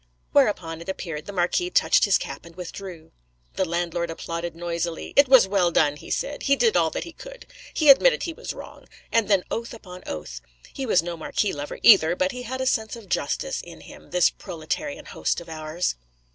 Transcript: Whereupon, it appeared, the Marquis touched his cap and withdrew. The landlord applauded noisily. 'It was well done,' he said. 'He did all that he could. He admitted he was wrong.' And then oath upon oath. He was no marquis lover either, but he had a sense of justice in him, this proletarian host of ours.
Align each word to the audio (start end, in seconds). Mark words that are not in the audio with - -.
Whereupon, 0.31 0.81
it 0.81 0.89
appeared, 0.89 1.27
the 1.27 1.31
Marquis 1.31 1.69
touched 1.69 2.05
his 2.05 2.17
cap 2.17 2.43
and 2.43 2.55
withdrew. 2.55 3.11
The 3.55 3.65
landlord 3.69 4.09
applauded 4.09 4.55
noisily. 4.55 5.13
'It 5.15 5.27
was 5.27 5.47
well 5.47 5.69
done,' 5.69 5.97
he 5.97 6.09
said. 6.09 6.41
'He 6.41 6.55
did 6.55 6.75
all 6.75 6.89
that 6.89 7.03
he 7.03 7.11
could. 7.11 7.45
He 7.71 7.87
admitted 7.91 8.23
he 8.23 8.33
was 8.33 8.51
wrong.' 8.51 8.87
And 9.11 9.27
then 9.27 9.43
oath 9.51 9.75
upon 9.75 10.01
oath. 10.07 10.41
He 10.73 10.87
was 10.87 11.03
no 11.03 11.15
marquis 11.15 11.53
lover 11.53 11.77
either, 11.83 12.15
but 12.15 12.31
he 12.31 12.41
had 12.41 12.61
a 12.61 12.65
sense 12.65 12.95
of 12.95 13.09
justice 13.09 13.61
in 13.61 13.81
him, 13.81 14.09
this 14.09 14.31
proletarian 14.31 15.05
host 15.05 15.39
of 15.39 15.47
ours. 15.47 15.93